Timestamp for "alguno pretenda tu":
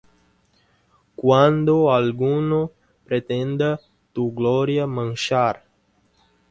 1.93-4.31